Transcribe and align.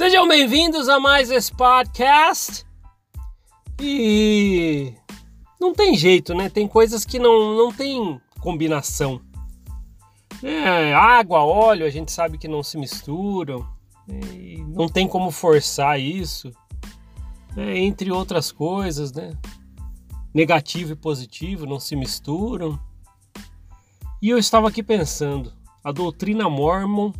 Sejam 0.00 0.26
bem-vindos 0.26 0.88
a 0.88 0.98
mais 0.98 1.30
esse 1.30 1.52
podcast. 1.52 2.64
E 3.78 4.94
não 5.60 5.74
tem 5.74 5.94
jeito, 5.94 6.32
né? 6.32 6.48
Tem 6.48 6.66
coisas 6.66 7.04
que 7.04 7.18
não, 7.18 7.54
não 7.54 7.70
tem 7.70 8.18
combinação. 8.40 9.20
É, 10.42 10.94
água, 10.94 11.44
óleo, 11.44 11.84
a 11.84 11.90
gente 11.90 12.10
sabe 12.10 12.38
que 12.38 12.48
não 12.48 12.62
se 12.62 12.78
misturam. 12.78 13.68
não 14.68 14.88
tem 14.88 15.06
como 15.06 15.30
forçar 15.30 16.00
isso. 16.00 16.50
É, 17.54 17.76
entre 17.76 18.10
outras 18.10 18.50
coisas, 18.50 19.12
né? 19.12 19.34
Negativo 20.32 20.92
e 20.92 20.96
positivo 20.96 21.66
não 21.66 21.78
se 21.78 21.94
misturam. 21.94 22.80
E 24.22 24.30
eu 24.30 24.38
estava 24.38 24.66
aqui 24.66 24.82
pensando, 24.82 25.52
a 25.84 25.92
doutrina 25.92 26.48
mormon 26.48 27.12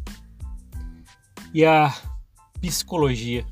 e 1.53 1.63
a 1.63 1.95
psicologia. 2.61 3.47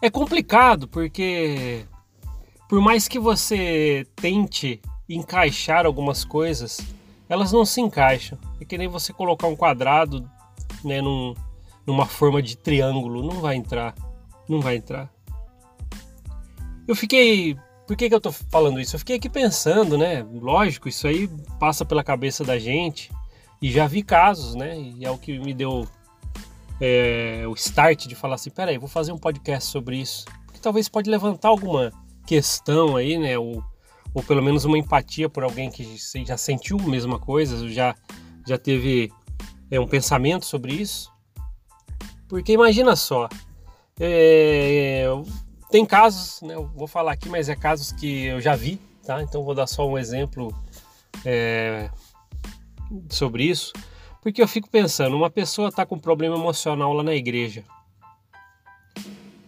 É 0.00 0.08
complicado 0.08 0.86
porque 0.86 1.84
por 2.68 2.80
mais 2.80 3.08
que 3.08 3.18
você 3.18 4.06
tente 4.14 4.80
encaixar 5.08 5.86
algumas 5.86 6.24
coisas, 6.24 6.80
elas 7.28 7.50
não 7.50 7.64
se 7.64 7.80
encaixam. 7.80 8.38
É 8.60 8.64
que 8.64 8.76
nem 8.76 8.86
você 8.86 9.12
colocar 9.12 9.46
um 9.46 9.56
quadrado 9.56 10.28
né, 10.84 11.00
num, 11.00 11.34
numa 11.86 12.06
forma 12.06 12.42
de 12.42 12.56
triângulo, 12.56 13.22
não 13.22 13.40
vai 13.40 13.56
entrar, 13.56 13.94
não 14.48 14.60
vai 14.60 14.76
entrar. 14.76 15.10
Eu 16.86 16.94
fiquei, 16.94 17.56
por 17.86 17.96
que, 17.96 18.08
que 18.08 18.14
eu 18.14 18.20
tô 18.20 18.32
falando 18.32 18.80
isso? 18.80 18.96
Eu 18.96 19.00
fiquei 19.00 19.16
aqui 19.16 19.28
pensando, 19.28 19.96
né? 19.96 20.24
Lógico, 20.30 20.88
isso 20.88 21.06
aí 21.06 21.28
passa 21.58 21.84
pela 21.84 22.04
cabeça 22.04 22.44
da 22.44 22.58
gente 22.58 23.10
e 23.60 23.70
já 23.70 23.86
vi 23.86 24.02
casos, 24.02 24.54
né? 24.54 24.78
E 24.78 25.04
é 25.04 25.10
o 25.10 25.18
que 25.18 25.38
me 25.38 25.52
deu 25.52 25.86
é, 26.80 27.44
o 27.46 27.54
start 27.54 28.06
de 28.06 28.14
falar 28.14 28.36
assim, 28.36 28.50
peraí, 28.50 28.78
vou 28.78 28.88
fazer 28.88 29.12
um 29.12 29.18
podcast 29.18 29.70
sobre 29.70 29.96
isso. 29.96 30.24
Porque 30.46 30.60
talvez 30.60 30.88
pode 30.88 31.10
levantar 31.10 31.48
alguma 31.48 31.92
questão 32.26 32.96
aí, 32.96 33.18
né? 33.18 33.38
Ou, 33.38 33.62
ou 34.14 34.22
pelo 34.22 34.42
menos 34.42 34.64
uma 34.64 34.78
empatia 34.78 35.28
por 35.28 35.42
alguém 35.42 35.70
que 35.70 35.96
já 36.24 36.36
sentiu 36.36 36.78
a 36.78 36.88
mesma 36.88 37.18
coisa, 37.18 37.68
já, 37.68 37.94
já 38.46 38.58
teve 38.58 39.12
é, 39.70 39.80
um 39.80 39.86
pensamento 39.86 40.46
sobre 40.46 40.72
isso. 40.72 41.12
Porque 42.28 42.52
imagina 42.52 42.94
só, 42.94 43.28
é, 43.98 45.06
tem 45.70 45.84
casos, 45.84 46.40
né? 46.42 46.54
Eu 46.54 46.66
vou 46.74 46.86
falar 46.86 47.12
aqui, 47.12 47.28
mas 47.28 47.48
é 47.48 47.56
casos 47.56 47.92
que 47.92 48.26
eu 48.26 48.40
já 48.40 48.54
vi, 48.54 48.80
tá? 49.04 49.22
Então 49.22 49.42
vou 49.42 49.54
dar 49.54 49.66
só 49.66 49.88
um 49.88 49.98
exemplo 49.98 50.54
é, 51.24 51.90
sobre 53.08 53.44
isso. 53.44 53.72
Porque 54.28 54.42
eu 54.42 54.46
fico 54.46 54.68
pensando, 54.68 55.16
uma 55.16 55.30
pessoa 55.30 55.70
está 55.70 55.86
com 55.86 55.98
problema 55.98 56.36
emocional 56.36 56.92
lá 56.92 57.02
na 57.02 57.14
igreja. 57.14 57.64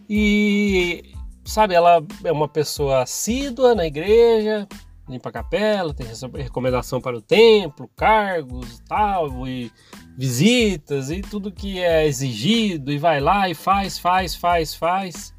E, 0.09 1.13
sabe, 1.45 1.75
ela 1.75 2.03
é 2.23 2.31
uma 2.31 2.47
pessoa 2.47 3.03
assídua 3.03 3.75
na 3.75 3.85
igreja, 3.85 4.67
limpa 5.07 5.29
a 5.29 5.31
capela, 5.31 5.93
tem 5.93 6.07
recomendação 6.35 6.99
para 6.99 7.15
o 7.15 7.21
templo, 7.21 7.91
cargos 7.95 8.79
tal, 8.87 9.47
e 9.47 9.71
visitas 10.17 11.11
e 11.11 11.21
tudo 11.21 11.51
que 11.51 11.79
é 11.79 12.07
exigido, 12.07 12.91
e 12.91 12.97
vai 12.97 13.19
lá 13.19 13.47
e 13.47 13.53
faz, 13.53 13.99
faz, 13.99 14.33
faz, 14.33 14.73
faz. 14.73 15.31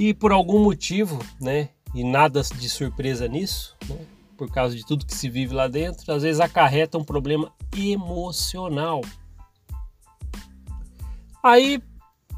E 0.00 0.12
por 0.12 0.32
algum 0.32 0.64
motivo, 0.64 1.24
né, 1.40 1.68
e 1.94 2.02
nada 2.02 2.42
de 2.42 2.68
surpresa 2.68 3.28
nisso, 3.28 3.76
né, 3.88 4.15
por 4.36 4.50
causa 4.50 4.76
de 4.76 4.84
tudo 4.84 5.06
que 5.06 5.14
se 5.14 5.28
vive 5.28 5.54
lá 5.54 5.66
dentro, 5.68 6.12
às 6.12 6.22
vezes 6.22 6.40
acarreta 6.40 6.98
um 6.98 7.04
problema 7.04 7.52
emocional. 7.76 9.00
Aí 11.42 11.80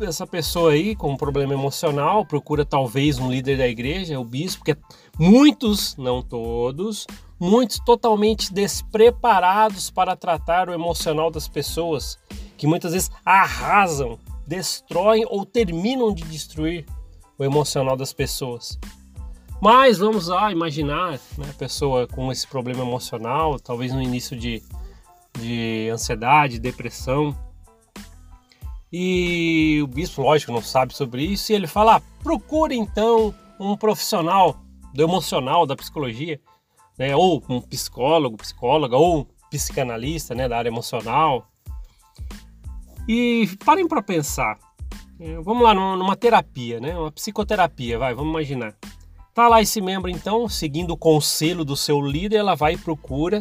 essa 0.01 0.27
pessoa 0.27 0.73
aí 0.73 0.95
com 0.95 1.11
um 1.11 1.17
problema 1.17 1.53
emocional 1.53 2.25
procura 2.25 2.65
talvez 2.65 3.19
um 3.19 3.31
líder 3.31 3.59
da 3.59 3.67
igreja, 3.67 4.21
o 4.21 4.25
bispo, 4.25 4.65
que 4.65 4.73
é 4.73 4.77
muitos, 5.19 5.97
não 5.97 6.23
todos, 6.23 7.07
muitos 7.39 7.81
totalmente 7.81 8.53
despreparados 8.53 9.91
para 9.91 10.15
tratar 10.15 10.69
o 10.69 10.73
emocional 10.73 11.31
das 11.31 11.49
pessoas, 11.49 12.19
que 12.57 12.67
muitas 12.67 12.93
vezes 12.93 13.11
arrasam, 13.25 14.19
destroem 14.47 15.25
ou 15.29 15.45
terminam 15.45 16.13
de 16.13 16.23
destruir 16.25 16.87
o 17.39 17.45
emocional 17.45 17.97
das 17.97 18.13
pessoas. 18.13 18.79
Mas 19.61 19.99
vamos 19.99 20.29
lá 20.29 20.53
imaginar 20.53 21.19
né, 21.37 21.53
pessoa 21.59 22.07
com 22.07 22.31
esse 22.31 22.47
problema 22.47 22.83
emocional, 22.83 23.59
talvez 23.59 23.93
no 23.93 24.01
início 24.01 24.37
de, 24.37 24.63
de 25.37 25.89
ansiedade, 25.93 26.61
depressão. 26.61 27.37
E 28.93 29.81
o 29.83 29.87
bispo, 29.87 30.23
lógico, 30.23 30.53
não 30.53 30.63
sabe 30.63 30.95
sobre 30.95 31.25
isso, 31.25 31.51
e 31.51 31.55
ele 31.55 31.67
fala: 31.67 31.97
ah, 31.97 32.03
procure 32.23 32.77
então 32.77 33.35
um 33.59 33.77
profissional 33.77 34.61
do 34.95 35.03
emocional, 35.03 35.67
da 35.67 35.77
psicologia, 35.77 36.41
né, 36.97 37.15
ou 37.15 37.43
um 37.49 37.61
psicólogo, 37.61 38.37
psicóloga, 38.37 38.97
ou 38.97 39.21
um 39.21 39.27
psicanalista 39.51 40.35
né, 40.35 40.49
da 40.49 40.57
área 40.57 40.69
emocional. 40.69 41.47
E 43.09 43.49
parem 43.65 43.89
para 43.89 44.03
pensar. 44.03 44.59
É, 45.21 45.35
vamos 45.41 45.65
lá, 45.65 45.75
numa 45.75 46.15
terapia, 46.15 46.79
né, 46.79 46.97
uma 46.97 47.11
psicoterapia, 47.11 47.99
vai, 47.99 48.15
vamos 48.15 48.31
imaginar. 48.31 48.75
Tá 49.35 49.49
lá 49.49 49.63
esse 49.63 49.81
membro 49.81 50.11
então, 50.11 50.49
seguindo 50.49 50.91
o 50.93 50.97
conselho 50.97 51.65
do 51.65 51.77
seu 51.77 52.01
líder, 52.01 52.39
ela 52.39 52.55
vai 52.55 52.75
e 52.75 52.79
procura, 52.79 53.41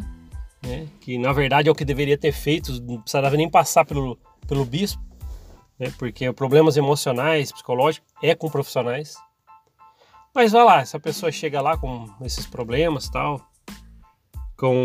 né, 0.64 0.88
que 1.02 1.18
na 1.18 1.34
verdade 1.34 1.70
é 1.70 1.72
o 1.72 1.76
que 1.76 1.86
deveria 1.86 2.18
ter 2.18 2.32
feito, 2.32 2.80
não 2.82 3.02
precisava 3.02 3.36
nem 3.36 3.50
passar 3.50 3.84
pelo, 3.84 4.18
pelo 4.48 4.64
bispo, 4.64 5.02
né, 5.80 5.92
porque 5.98 6.32
problemas 6.34 6.78
emocionais, 6.78 7.52
psicológicos, 7.52 8.14
é 8.22 8.36
com 8.36 8.50
profissionais. 8.50 9.16
Mas 10.36 10.52
vai 10.52 10.64
lá, 10.64 10.82
essa 10.82 11.00
pessoa 11.00 11.32
chega 11.32 11.62
lá 11.62 11.78
com 11.78 12.08
esses 12.22 12.46
problemas 12.46 13.10
tal, 13.10 13.42
com 14.56 14.76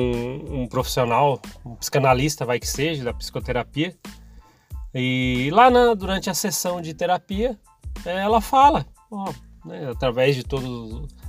um 0.50 0.66
profissional, 0.66 1.40
um 1.64 1.74
psicanalista, 1.76 2.46
vai 2.46 2.58
que 2.58 2.66
seja, 2.66 3.04
da 3.04 3.12
psicoterapia, 3.12 3.94
e 4.94 5.50
lá 5.52 5.70
na, 5.70 5.94
durante 5.94 6.28
a 6.28 6.34
sessão 6.34 6.80
de 6.80 6.92
terapia, 6.92 7.58
ela 8.04 8.40
fala, 8.40 8.86
ó, 9.10 9.32
né, 9.64 9.88
através 9.90 10.34
de 10.34 10.42
todas 10.42 10.68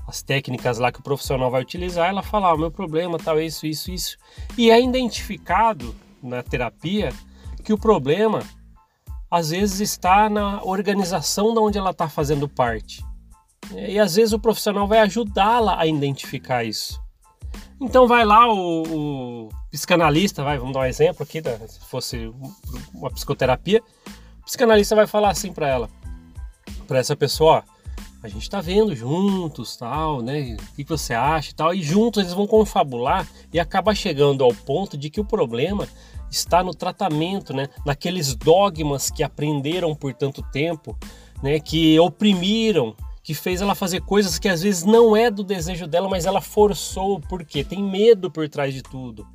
as 0.07 0.21
técnicas 0.21 0.79
lá 0.79 0.91
que 0.91 0.99
o 0.99 1.03
profissional 1.03 1.51
vai 1.51 1.61
utilizar, 1.61 2.09
ela 2.09 2.23
fala: 2.23 2.47
ah, 2.47 2.53
o 2.53 2.57
meu 2.57 2.71
problema 2.71 3.17
tal, 3.17 3.39
isso, 3.39 3.65
isso, 3.65 3.91
isso. 3.91 4.17
E 4.57 4.71
é 4.71 4.81
identificado 4.81 5.95
na 6.21 6.41
terapia 6.41 7.11
que 7.63 7.73
o 7.73 7.77
problema 7.77 8.41
às 9.29 9.49
vezes 9.49 9.79
está 9.79 10.29
na 10.29 10.63
organização 10.63 11.53
da 11.53 11.61
onde 11.61 11.77
ela 11.77 11.89
está 11.89 12.07
fazendo 12.07 12.47
parte. 12.47 13.03
E 13.71 13.97
às 13.97 14.15
vezes 14.15 14.33
o 14.33 14.39
profissional 14.39 14.87
vai 14.87 14.99
ajudá-la 14.99 15.79
a 15.79 15.87
identificar 15.87 16.63
isso. 16.63 17.01
Então 17.81 18.07
vai 18.07 18.23
lá 18.23 18.47
o, 18.47 18.83
o, 19.47 19.49
psicanalista, 19.71 20.43
vai, 20.43 20.57
vamos 20.57 20.73
dar 20.73 20.81
um 20.81 20.85
exemplo 20.85 21.23
aqui, 21.23 21.41
né, 21.41 21.57
se 21.67 21.79
fosse 21.79 22.31
uma 22.93 23.09
psicoterapia, 23.09 23.81
o 24.41 24.45
psicanalista 24.45 24.95
vai 24.95 25.07
falar 25.07 25.31
assim 25.31 25.51
para 25.51 25.67
ela, 25.67 25.89
para 26.87 26.99
essa 26.99 27.15
pessoa, 27.15 27.63
ó, 27.67 27.72
a 28.23 28.29
gente 28.29 28.43
está 28.43 28.61
vendo 28.61 28.95
juntos, 28.95 29.75
tal, 29.75 30.21
né? 30.21 30.55
O 30.55 30.75
que 30.75 30.85
você 30.85 31.13
acha 31.13 31.51
e 31.51 31.53
tal. 31.53 31.73
E 31.73 31.83
juntos 31.83 32.23
eles 32.23 32.33
vão 32.33 32.47
confabular 32.47 33.27
e 33.51 33.59
acaba 33.59 33.93
chegando 33.93 34.45
ao 34.45 34.53
ponto 34.53 34.97
de 34.97 35.09
que 35.09 35.19
o 35.19 35.25
problema 35.25 35.85
está 36.31 36.63
no 36.63 36.73
tratamento, 36.73 37.53
né? 37.53 37.67
Naqueles 37.85 38.33
dogmas 38.33 39.11
que 39.11 39.23
aprenderam 39.23 39.93
por 39.93 40.13
tanto 40.13 40.41
tempo, 40.41 40.97
né? 41.43 41.59
Que 41.59 41.99
oprimiram, 41.99 42.95
que 43.21 43.33
fez 43.33 43.61
ela 43.61 43.75
fazer 43.75 43.99
coisas 43.99 44.39
que 44.39 44.47
às 44.47 44.61
vezes 44.61 44.85
não 44.85 45.17
é 45.17 45.29
do 45.29 45.43
desejo 45.43 45.85
dela, 45.85 46.07
mas 46.07 46.25
ela 46.25 46.39
forçou, 46.39 47.19
porque 47.19 47.61
tem 47.61 47.83
medo 47.83 48.31
por 48.31 48.47
trás 48.47 48.73
de 48.73 48.81
tudo. 48.81 49.27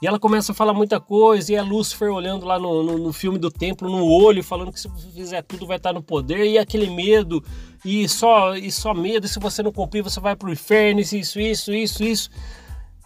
E 0.00 0.06
ela 0.06 0.18
começa 0.18 0.52
a 0.52 0.54
falar 0.54 0.74
muita 0.74 1.00
coisa, 1.00 1.50
e 1.50 1.54
é 1.54 1.62
Lúcifer 1.62 2.12
olhando 2.12 2.44
lá 2.44 2.58
no, 2.58 2.82
no, 2.82 2.98
no, 2.98 3.12
filme 3.14 3.38
do 3.38 3.50
templo, 3.50 3.88
no 3.88 4.04
olho, 4.04 4.44
falando 4.44 4.70
que 4.70 4.78
se 4.78 4.88
você 4.88 5.08
fizer 5.08 5.42
tudo 5.42 5.66
vai 5.66 5.78
estar 5.78 5.94
no 5.94 6.02
poder, 6.02 6.46
e 6.46 6.58
aquele 6.58 6.90
medo, 6.90 7.42
e 7.82 8.06
só, 8.06 8.54
e 8.54 8.70
só 8.70 8.92
medo, 8.92 9.24
e 9.24 9.28
se 9.28 9.38
você 9.38 9.62
não 9.62 9.72
cumprir 9.72 10.02
você 10.02 10.20
vai 10.20 10.36
para 10.36 10.50
o 10.50 10.52
inferno, 10.52 11.00
isso, 11.00 11.40
isso, 11.40 11.72
isso, 11.72 12.04
isso. 12.04 12.30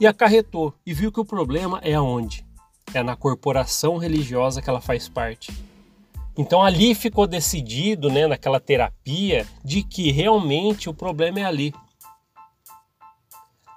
E 0.01 0.07
acarretou. 0.07 0.75
E 0.85 0.93
viu 0.93 1.13
que 1.13 1.21
o 1.21 1.25
problema 1.25 1.79
é 1.85 1.95
aonde? 1.95 2.45
É 2.93 3.05
na 3.05 3.15
corporação 3.15 3.97
religiosa 3.97 4.61
que 4.61 4.69
ela 4.69 4.81
faz 4.81 5.09
parte. 5.09 5.53
Então 6.37 6.63
ali 6.63 6.95
ficou 6.95 7.27
decidido, 7.27 8.11
né, 8.11 8.27
naquela 8.27 8.59
terapia, 8.59 9.47
de 9.65 9.83
que 9.85 10.11
realmente 10.11 10.89
o 10.89 10.95
problema 10.95 11.39
é 11.39 11.45
ali. 11.45 11.73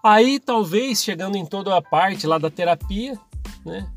Aí 0.04 0.40
talvez 0.40 1.02
chegando 1.02 1.38
em 1.38 1.46
toda 1.46 1.78
a 1.78 1.82
parte 1.82 2.28
lá 2.28 2.38
da 2.38 2.50
terapia, 2.50 3.18
né? 3.66 3.90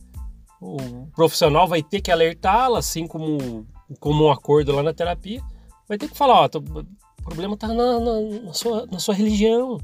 O 0.60 1.08
profissional 1.14 1.66
vai 1.66 1.82
ter 1.82 2.00
que 2.00 2.10
alertá-la, 2.10 2.78
assim 2.78 3.06
como, 3.06 3.66
como 3.98 4.24
um 4.24 4.30
acordo 4.30 4.72
lá 4.72 4.82
na 4.82 4.94
terapia, 4.94 5.42
vai 5.88 5.98
ter 5.98 6.08
que 6.08 6.16
falar, 6.16 6.42
ó, 6.42 6.46
o 6.46 7.22
problema 7.22 7.54
está 7.54 7.68
na, 7.68 8.00
na, 8.00 8.20
na, 8.20 8.52
sua, 8.52 8.86
na 8.86 8.98
sua 8.98 9.14
religião, 9.14 9.78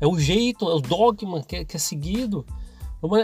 é 0.00 0.06
o 0.06 0.18
jeito, 0.18 0.68
é 0.68 0.74
o 0.74 0.80
dogma 0.80 1.42
que 1.42 1.56
é, 1.56 1.64
que 1.64 1.76
é 1.76 1.78
seguido, 1.78 2.44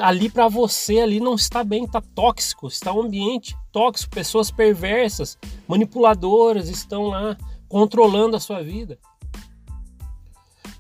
Ali 0.02 0.30
para 0.30 0.46
você 0.46 1.00
ali 1.00 1.18
não 1.18 1.34
está 1.34 1.64
bem, 1.64 1.84
está 1.84 2.00
tóxico, 2.00 2.68
está 2.68 2.92
um 2.92 3.02
ambiente 3.02 3.56
tóxico, 3.72 4.14
pessoas 4.14 4.48
perversas, 4.48 5.36
manipuladoras 5.66 6.68
estão 6.68 7.08
lá 7.08 7.36
controlando 7.68 8.36
a 8.36 8.40
sua 8.40 8.62
vida. 8.62 8.96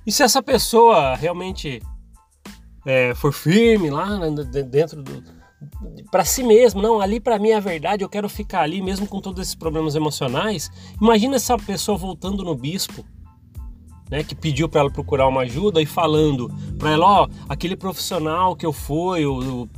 E 0.06 0.12
se 0.12 0.22
essa 0.22 0.42
pessoa 0.42 1.14
realmente 1.14 1.80
é, 2.84 3.14
for 3.14 3.32
firme 3.32 3.90
lá 3.90 4.18
dentro 4.70 5.02
do 5.02 5.22
para 6.10 6.24
si 6.24 6.42
mesmo, 6.42 6.82
não, 6.82 7.00
ali 7.00 7.18
para 7.18 7.38
mim 7.38 7.50
é 7.50 7.56
a 7.56 7.60
verdade, 7.60 8.04
eu 8.04 8.08
quero 8.08 8.28
ficar 8.28 8.60
ali 8.60 8.82
mesmo 8.82 9.06
com 9.06 9.20
todos 9.20 9.40
esses 9.40 9.54
problemas 9.54 9.94
emocionais. 9.94 10.70
Imagina 11.00 11.36
essa 11.36 11.56
pessoa 11.56 11.96
voltando 11.96 12.44
no 12.44 12.54
bispo, 12.54 13.04
né, 14.10 14.22
que 14.22 14.34
pediu 14.34 14.68
para 14.68 14.80
ela 14.80 14.90
procurar 14.90 15.26
uma 15.26 15.42
ajuda 15.42 15.80
e 15.80 15.86
falando 15.86 16.52
para 16.78 16.90
ela, 16.90 17.22
ó, 17.22 17.28
aquele 17.48 17.76
profissional 17.76 18.54
que 18.54 18.66
eu 18.66 18.72
fui, 18.72 19.24
o, 19.24 19.62
o 19.62 19.68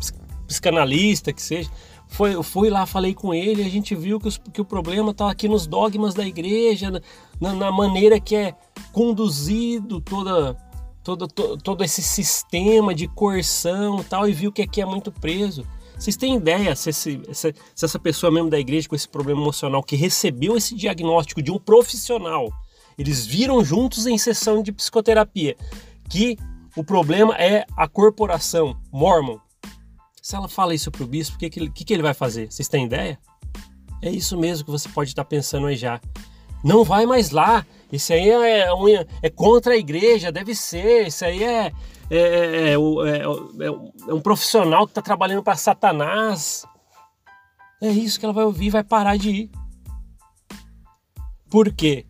psicanalista 0.47 1.33
que 1.33 1.43
seja, 1.43 1.71
foi, 2.09 2.35
eu 2.35 2.43
fui 2.43 2.71
lá, 2.71 2.87
falei 2.87 3.15
com 3.15 3.35
ele, 3.35 3.65
a 3.65 3.69
gente 3.69 3.95
viu 3.95 4.19
que, 4.19 4.29
os, 4.29 4.39
que 4.39 4.61
o 4.61 4.65
problema 4.65 5.11
está 5.11 5.31
aqui 5.31 5.49
nos 5.49 5.67
dogmas 5.67 6.15
da 6.15 6.27
igreja, 6.27 7.03
na, 7.41 7.53
na, 7.53 7.73
maneira 7.73 8.21
que 8.21 8.35
é 8.37 8.55
conduzido 8.93 10.01
toda, 10.01 10.57
toda, 11.03 11.27
to, 11.27 11.57
todo 11.59 11.85
esse 11.85 12.03
sistema 12.03 12.95
de 12.95 13.09
coerção 13.09 14.01
e 14.01 14.05
tal, 14.05 14.29
e 14.29 14.33
viu 14.33 14.53
que 14.53 14.63
aqui 14.63 14.81
é 14.81 14.87
muito 14.87 15.11
preso. 15.11 15.67
Vocês 15.99 16.17
têm 16.17 16.37
ideia 16.37 16.77
se, 16.77 16.91
esse, 16.91 17.21
se, 17.33 17.55
se 17.75 17.85
essa 17.85 17.99
pessoa 17.99 18.31
mesmo 18.31 18.51
da 18.51 18.59
igreja 18.59 18.89
com 18.89 18.95
esse 18.95 19.09
problema 19.09 19.41
emocional 19.41 19.83
que 19.83 19.97
recebeu 19.97 20.57
esse 20.57 20.75
diagnóstico 20.75 21.43
de 21.43 21.51
um 21.51 21.59
profissional 21.59 22.51
eles 22.99 23.27
viram 23.27 23.63
juntos 23.63 24.07
em 24.07 24.17
sessão 24.17 24.63
de 24.63 24.73
psicoterapia 24.73 25.57
que 26.09 26.37
o 26.75 26.83
problema 26.83 27.35
é 27.37 27.67
a 27.77 27.89
corporação 27.89 28.77
Mormon. 28.93 29.39
Se 30.27 30.35
ela 30.35 30.49
fala 30.49 30.75
isso 30.75 30.91
para 30.91 31.05
o 31.05 31.07
bispo, 31.07 31.37
o 31.37 31.39
que, 31.39 31.49
que, 31.49 31.85
que, 31.85 31.95
ele 31.95 32.03
vai 32.03 32.13
fazer? 32.13 32.51
Vocês 32.51 32.67
têm 32.67 32.85
ideia? 32.85 33.17
É 34.03 34.11
isso 34.11 34.37
mesmo 34.37 34.65
que 34.65 34.73
você 34.73 34.89
pode 34.89 35.11
estar 35.11 35.25
pensando 35.25 35.69
aí 35.69 35.77
já. 35.77 36.01
Não 36.65 36.83
vai 36.83 37.07
mais 37.07 37.31
lá. 37.31 37.65
Isso 37.93 38.13
aí 38.13 38.29
é, 38.29 38.63
é, 38.63 39.07
é 39.23 39.31
contra 39.31 39.75
a 39.75 39.77
igreja, 39.77 40.33
deve 40.33 40.53
ser. 40.53 41.07
Isso 41.07 41.25
aí 41.25 41.45
é, 41.45 41.73
é, 42.11 42.19
é, 42.19 42.73
é, 42.73 42.77
é 44.09 44.13
um 44.13 44.21
profissional 44.21 44.85
que 44.85 44.91
está 44.91 45.01
trabalhando 45.01 45.45
para 45.45 45.55
Satanás. 45.55 46.67
É 47.81 47.89
isso 47.89 48.19
que 48.19 48.27
ela 48.27 48.35
vai 48.35 48.47
ouvir, 48.47 48.71
vai 48.71 48.83
parar 48.83 49.17
de 49.17 49.31
ir. 49.31 49.51
Por 51.49 51.73
quê? 51.73 52.05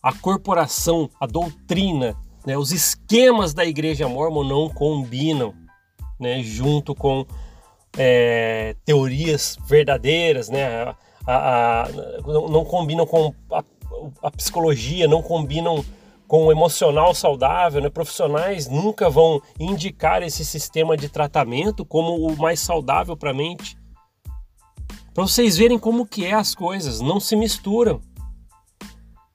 a 0.00 0.12
corporação, 0.12 1.10
a 1.20 1.26
doutrina, 1.26 2.16
né, 2.46 2.56
os 2.56 2.70
esquemas 2.70 3.52
da 3.52 3.64
igreja 3.64 4.06
mormon 4.06 4.44
não 4.44 4.68
combinam 4.68 5.65
né, 6.18 6.42
junto 6.42 6.94
com 6.94 7.26
é, 7.96 8.76
teorias 8.84 9.58
verdadeiras, 9.66 10.48
né, 10.48 10.94
a, 11.26 11.84
a, 11.84 11.88
não, 12.26 12.48
não, 12.48 12.64
combinam 12.64 13.06
com 13.06 13.34
a, 13.50 13.64
a, 14.22 14.30
psicologia, 14.30 15.08
não 15.08 15.22
combinam 15.22 15.84
com 16.28 16.46
o 16.46 16.52
emocional 16.52 17.14
saudável. 17.14 17.80
Né, 17.80 17.88
profissionais 17.88 18.68
nunca 18.68 19.10
vão 19.10 19.40
indicar 19.58 20.22
esse 20.22 20.44
sistema 20.44 20.96
de 20.96 21.08
tratamento 21.08 21.84
como 21.84 22.14
o 22.26 22.36
mais 22.36 22.60
saudável 22.60 23.16
para 23.16 23.30
a 23.30 23.34
mente. 23.34 23.76
Para 25.12 25.24
vocês 25.24 25.56
verem 25.56 25.78
como 25.78 26.06
que 26.06 26.26
é 26.26 26.34
as 26.34 26.54
coisas, 26.54 27.00
não 27.00 27.18
se 27.18 27.34
misturam. 27.34 28.00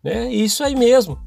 Né? 0.04 0.31
Isso 0.31 0.63
aí 0.63 0.75
mesmo. 0.75 1.19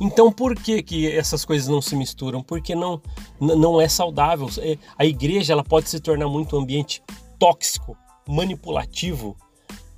Então 0.00 0.32
por 0.32 0.56
que, 0.56 0.82
que 0.82 1.10
essas 1.10 1.44
coisas 1.44 1.68
não 1.68 1.82
se 1.82 1.94
misturam? 1.94 2.42
Porque 2.42 2.74
não, 2.74 3.00
não 3.38 3.80
é 3.80 3.88
saudável. 3.88 4.48
É, 4.58 4.78
a 4.96 5.04
igreja 5.04 5.52
ela 5.52 5.62
pode 5.62 5.90
se 5.90 6.00
tornar 6.00 6.28
muito 6.28 6.56
um 6.56 6.60
ambiente 6.60 7.02
tóxico, 7.38 7.96
manipulativo 8.26 9.36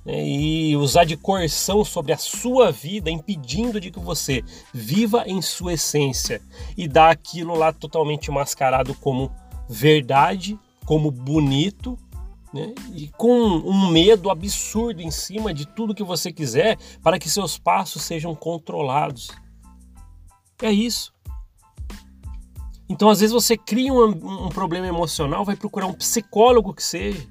né? 0.05 0.25
e 0.25 0.75
usar 0.75 1.05
de 1.05 1.15
coerção 1.15 1.83
sobre 1.83 2.11
a 2.11 2.17
sua 2.17 2.71
vida, 2.71 3.09
impedindo 3.09 3.79
de 3.79 3.91
que 3.91 3.99
você 3.99 4.43
viva 4.73 5.23
em 5.25 5.41
sua 5.41 5.73
essência 5.73 6.41
e 6.77 6.87
dá 6.87 7.09
aquilo 7.09 7.55
lá 7.55 7.71
totalmente 7.71 8.29
mascarado 8.29 8.93
como 8.95 9.31
verdade, 9.69 10.59
como 10.85 11.09
bonito 11.09 11.97
né? 12.53 12.73
e 12.93 13.07
com 13.17 13.33
um 13.33 13.89
medo 13.89 14.29
absurdo 14.29 15.01
em 15.01 15.11
cima 15.11 15.53
de 15.53 15.65
tudo 15.65 15.95
que 15.95 16.03
você 16.03 16.31
quiser 16.31 16.77
para 17.01 17.17
que 17.17 17.29
seus 17.29 17.57
passos 17.57 18.03
sejam 18.03 18.35
controlados. 18.35 19.31
É 20.63 20.71
isso. 20.71 21.13
Então, 22.87 23.09
às 23.09 23.19
vezes, 23.19 23.33
você 23.33 23.57
cria 23.57 23.93
um, 23.93 24.45
um 24.45 24.49
problema 24.49 24.87
emocional, 24.87 25.43
vai 25.43 25.55
procurar 25.55 25.87
um 25.87 25.93
psicólogo 25.93 26.73
que 26.73 26.83
seja, 26.83 27.27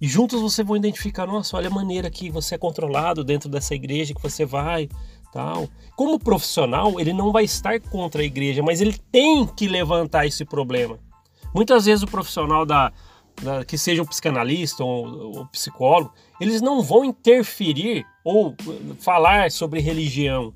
e 0.00 0.06
juntos 0.06 0.40
você 0.40 0.62
vão 0.62 0.76
identificar: 0.76 1.26
nossa, 1.26 1.56
olha 1.56 1.68
a 1.68 1.74
maneira 1.74 2.10
que 2.10 2.30
você 2.30 2.54
é 2.54 2.58
controlado 2.58 3.24
dentro 3.24 3.48
dessa 3.48 3.74
igreja 3.74 4.14
que 4.14 4.22
você 4.22 4.44
vai. 4.44 4.88
Tal. 5.32 5.68
Como 5.96 6.18
profissional, 6.18 7.00
ele 7.00 7.12
não 7.12 7.32
vai 7.32 7.42
estar 7.42 7.80
contra 7.80 8.22
a 8.22 8.24
igreja, 8.24 8.62
mas 8.62 8.80
ele 8.80 8.96
tem 9.10 9.44
que 9.46 9.66
levantar 9.66 10.26
esse 10.26 10.44
problema. 10.44 10.96
Muitas 11.52 11.86
vezes 11.86 12.04
o 12.04 12.06
profissional 12.06 12.64
da, 12.64 12.92
que 13.66 13.76
seja 13.76 14.02
um 14.02 14.06
psicanalista 14.06 14.84
ou, 14.84 15.38
ou 15.38 15.46
psicólogo, 15.46 16.12
eles 16.40 16.60
não 16.60 16.82
vão 16.82 17.04
interferir 17.04 18.06
ou 18.22 18.54
falar 19.00 19.50
sobre 19.50 19.80
religião. 19.80 20.52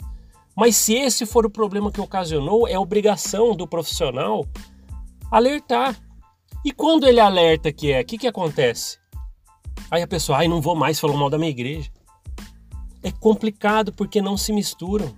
Mas 0.59 0.75
se 0.75 0.95
esse 0.95 1.25
for 1.25 1.47
o 1.47 1.51
problema 1.51 1.93
que 1.93 2.01
ocasionou, 2.01 2.67
é 2.67 2.77
obrigação 2.77 3.55
do 3.55 3.65
profissional 3.65 4.45
alertar. 5.31 5.97
E 6.65 6.73
quando 6.73 7.07
ele 7.07 7.21
alerta 7.21 7.73
que 7.73 7.93
é, 7.93 8.01
o 8.01 8.05
que, 8.05 8.19
que 8.19 8.27
acontece? 8.27 8.99
Aí 9.89 10.03
a 10.03 10.07
pessoa, 10.09 10.39
ai, 10.39 10.49
não 10.49 10.61
vou 10.61 10.75
mais 10.75 10.99
falar 10.99 11.17
mal 11.17 11.31
da 11.31 11.39
minha 11.39 11.53
igreja. 11.53 11.89
É 13.05 13.13
complicado 13.13 13.93
porque 13.93 14.21
não 14.21 14.37
se 14.37 14.53
misturam. 14.53 15.15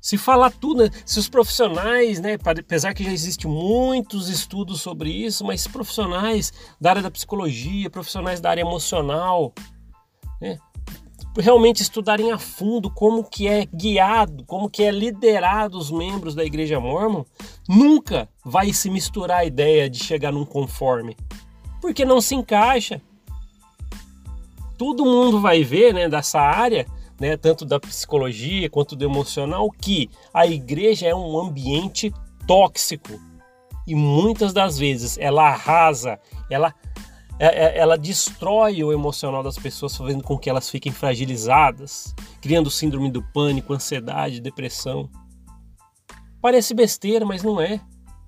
Se 0.00 0.16
falar 0.16 0.52
tudo, 0.52 0.84
né? 0.84 0.90
se 1.04 1.18
os 1.18 1.28
profissionais, 1.28 2.20
né, 2.20 2.38
apesar 2.44 2.94
que 2.94 3.02
já 3.02 3.10
existem 3.10 3.50
muitos 3.50 4.28
estudos 4.28 4.80
sobre 4.80 5.10
isso, 5.10 5.44
mas 5.44 5.66
profissionais 5.66 6.52
da 6.80 6.90
área 6.90 7.02
da 7.02 7.10
psicologia, 7.10 7.90
profissionais 7.90 8.40
da 8.40 8.50
área 8.50 8.60
emocional, 8.60 9.52
né, 10.40 10.60
realmente 11.38 11.82
estudarem 11.82 12.30
a 12.30 12.38
fundo 12.38 12.90
como 12.90 13.24
que 13.24 13.48
é 13.48 13.66
guiado, 13.66 14.44
como 14.44 14.68
que 14.68 14.82
é 14.82 14.90
liderado 14.90 15.78
os 15.78 15.90
membros 15.90 16.34
da 16.34 16.44
igreja 16.44 16.78
mormon, 16.78 17.24
nunca 17.68 18.28
vai 18.44 18.72
se 18.72 18.90
misturar 18.90 19.38
a 19.40 19.44
ideia 19.44 19.88
de 19.88 20.02
chegar 20.02 20.32
num 20.32 20.44
conforme, 20.44 21.16
porque 21.80 22.04
não 22.04 22.20
se 22.20 22.34
encaixa. 22.34 23.00
Todo 24.76 25.04
mundo 25.04 25.40
vai 25.40 25.62
ver, 25.62 25.94
né, 25.94 26.08
dessa 26.08 26.40
área, 26.40 26.86
né, 27.20 27.36
tanto 27.36 27.64
da 27.64 27.78
psicologia 27.78 28.68
quanto 28.68 28.96
do 28.96 29.04
emocional, 29.04 29.70
que 29.70 30.10
a 30.34 30.46
igreja 30.46 31.06
é 31.06 31.14
um 31.14 31.38
ambiente 31.38 32.12
tóxico 32.46 33.18
e 33.86 33.94
muitas 33.94 34.52
das 34.52 34.78
vezes 34.78 35.18
ela 35.18 35.48
arrasa, 35.48 36.18
ela 36.50 36.74
ela 37.44 37.98
destrói 37.98 38.84
o 38.84 38.92
emocional 38.92 39.42
das 39.42 39.58
pessoas, 39.58 39.96
fazendo 39.96 40.22
com 40.22 40.38
que 40.38 40.48
elas 40.48 40.70
fiquem 40.70 40.92
fragilizadas, 40.92 42.14
criando 42.40 42.70
síndrome 42.70 43.10
do 43.10 43.20
pânico, 43.20 43.72
ansiedade, 43.72 44.40
depressão. 44.40 45.10
Parece 46.40 46.72
besteira, 46.72 47.24
mas 47.26 47.42
não 47.42 47.60
é. 47.60 47.80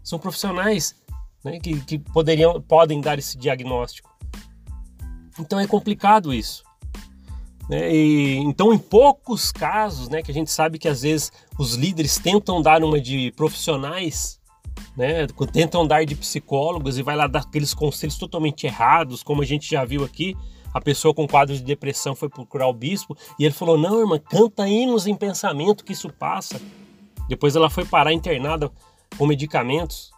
São 0.02 0.18
profissionais 0.18 0.96
né, 1.44 1.60
que, 1.60 1.80
que 1.82 1.98
poderiam, 1.98 2.60
podem 2.60 3.00
dar 3.00 3.18
esse 3.18 3.38
diagnóstico. 3.38 4.12
Então 5.38 5.60
é 5.60 5.66
complicado 5.66 6.34
isso. 6.34 6.64
Né? 7.68 7.94
E, 7.94 8.36
então, 8.38 8.72
em 8.72 8.78
poucos 8.78 9.52
casos, 9.52 10.08
né, 10.08 10.22
que 10.22 10.30
a 10.30 10.34
gente 10.34 10.50
sabe 10.50 10.78
que 10.78 10.88
às 10.88 11.02
vezes 11.02 11.30
os 11.58 11.74
líderes 11.74 12.18
tentam 12.18 12.60
dar 12.60 12.82
uma 12.82 13.00
de 13.00 13.32
profissionais, 13.36 14.40
né, 14.96 15.26
tentam 15.52 15.86
dar 15.86 16.04
de 16.04 16.14
psicólogos 16.14 16.98
e 16.98 17.02
vai 17.02 17.16
lá 17.16 17.26
dar 17.26 17.40
aqueles 17.40 17.74
conselhos 17.74 18.16
totalmente 18.16 18.66
errados, 18.66 19.22
como 19.22 19.42
a 19.42 19.44
gente 19.44 19.68
já 19.70 19.84
viu 19.84 20.04
aqui. 20.04 20.36
A 20.72 20.80
pessoa 20.80 21.14
com 21.14 21.26
quadro 21.26 21.54
de 21.54 21.62
depressão 21.62 22.16
foi 22.16 22.28
procurar 22.28 22.66
o 22.66 22.72
bispo 22.72 23.16
e 23.38 23.44
ele 23.44 23.54
falou: 23.54 23.78
Não, 23.78 24.00
irmã, 24.00 24.18
canta 24.18 24.68
hinos 24.68 25.06
em 25.06 25.14
pensamento 25.14 25.84
que 25.84 25.92
isso 25.92 26.12
passa. 26.12 26.60
Depois 27.28 27.54
ela 27.54 27.70
foi 27.70 27.84
parar 27.84 28.12
internada 28.12 28.70
com 29.16 29.26
medicamentos 29.26 30.10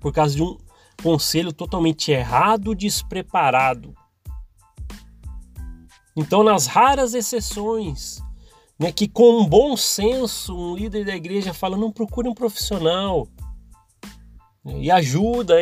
por 0.00 0.12
causa 0.12 0.34
de 0.34 0.42
um 0.42 0.56
conselho 1.02 1.52
totalmente 1.52 2.10
errado, 2.10 2.74
despreparado. 2.74 3.94
Então, 6.16 6.42
nas 6.42 6.66
raras 6.66 7.14
exceções 7.14 8.20
né, 8.80 8.90
que 8.90 9.06
com 9.06 9.40
um 9.40 9.46
bom 9.46 9.76
senso 9.76 10.56
um 10.56 10.74
líder 10.74 11.04
da 11.04 11.14
igreja 11.14 11.52
fala, 11.52 11.76
não 11.76 11.92
procure 11.92 12.26
um 12.26 12.34
profissional, 12.34 13.28
e 14.64 14.90
ajuda 14.90 15.54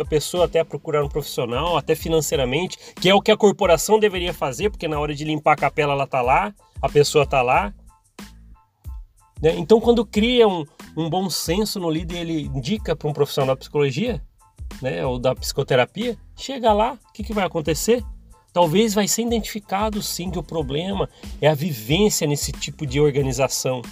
a 0.00 0.04
pessoa 0.06 0.46
até 0.46 0.60
a 0.60 0.64
procurar 0.64 1.04
um 1.04 1.08
profissional, 1.08 1.76
até 1.76 1.94
financeiramente, 1.94 2.78
que 3.00 3.08
é 3.08 3.14
o 3.14 3.20
que 3.20 3.30
a 3.30 3.36
corporação 3.36 3.98
deveria 3.98 4.32
fazer, 4.32 4.70
porque 4.70 4.88
na 4.88 4.98
hora 4.98 5.14
de 5.14 5.24
limpar 5.24 5.52
a 5.52 5.56
capela 5.56 5.92
ela 5.92 6.04
está 6.04 6.22
lá, 6.22 6.54
a 6.80 6.88
pessoa 6.88 7.24
está 7.24 7.42
lá. 7.42 7.74
Né? 9.40 9.54
Então, 9.56 9.80
quando 9.80 10.06
cria 10.06 10.48
um, 10.48 10.64
um 10.96 11.10
bom 11.10 11.28
senso 11.28 11.78
no 11.78 11.90
líder, 11.90 12.20
ele 12.20 12.42
indica 12.42 12.96
para 12.96 13.08
um 13.08 13.12
profissional 13.12 13.54
da 13.54 13.58
psicologia, 13.58 14.22
né, 14.80 15.04
ou 15.04 15.18
da 15.18 15.34
psicoterapia, 15.34 16.16
chega 16.34 16.72
lá, 16.72 16.94
o 16.94 17.12
que, 17.12 17.22
que 17.22 17.34
vai 17.34 17.44
acontecer? 17.44 18.02
Talvez 18.52 18.94
vai 18.94 19.06
ser 19.08 19.22
identificado 19.22 20.02
sim 20.02 20.30
que 20.30 20.38
o 20.38 20.42
problema 20.42 21.08
é 21.40 21.48
a 21.48 21.54
vivência 21.54 22.26
nesse 22.26 22.52
tipo 22.52 22.86
de 22.86 23.00
organização. 23.00 23.82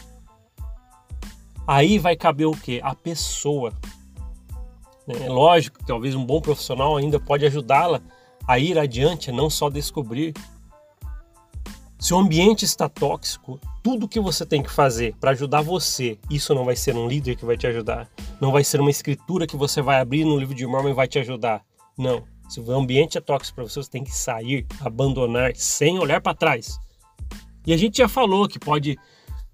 Aí 1.67 1.99
vai 1.99 2.17
caber 2.17 2.47
o 2.47 2.57
que? 2.57 2.81
A 2.83 2.95
pessoa. 2.95 3.73
É 5.13 5.29
lógico 5.29 5.79
que 5.79 5.87
talvez 5.87 6.15
um 6.15 6.25
bom 6.25 6.41
profissional 6.41 6.97
ainda 6.97 7.19
pode 7.19 7.45
ajudá-la 7.47 8.01
a 8.47 8.59
ir 8.59 8.79
adiante, 8.79 9.31
não 9.31 9.49
só 9.49 9.69
descobrir. 9.71 10.35
Se 11.99 12.15
o 12.15 12.19
ambiente 12.19 12.65
está 12.65 12.89
tóxico, 12.89 13.61
tudo 13.83 14.09
que 14.09 14.19
você 14.19 14.47
tem 14.47 14.63
que 14.63 14.71
fazer 14.71 15.15
para 15.21 15.33
ajudar 15.33 15.61
você, 15.61 16.19
isso 16.31 16.55
não 16.55 16.65
vai 16.65 16.75
ser 16.75 16.97
um 16.97 17.07
líder 17.07 17.37
que 17.37 17.45
vai 17.45 17.57
te 17.57 17.67
ajudar. 17.67 18.09
Não 18.41 18.51
vai 18.51 18.65
ser 18.65 18.81
uma 18.81 18.91
escritura 18.91 19.47
que 19.47 19.57
você 19.57 19.83
vai 19.83 20.01
abrir 20.01 20.25
no 20.25 20.39
livro 20.39 20.55
de 20.55 20.67
Mormon 20.67 20.91
e 20.91 20.95
vai 20.95 21.07
te 21.07 21.19
ajudar. 21.19 21.63
Não. 21.97 22.25
Se 22.49 22.59
o 22.59 22.73
ambiente 22.73 23.17
é 23.17 23.21
tóxico 23.21 23.57
para 23.57 23.65
você, 23.65 23.83
você 23.83 23.91
tem 23.91 24.03
que 24.03 24.13
sair, 24.13 24.67
abandonar, 24.81 25.55
sem 25.55 25.99
olhar 25.99 26.21
para 26.21 26.35
trás. 26.35 26.81
E 27.67 27.73
a 27.73 27.77
gente 27.77 27.99
já 27.99 28.09
falou 28.09 28.49
que 28.49 28.59
pode 28.59 28.99